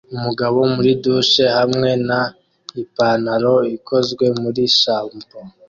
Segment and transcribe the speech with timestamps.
[0.15, 2.21] Umugabo muri douche hamwe na
[2.81, 5.45] Ipanaro ikozwe muri shampoo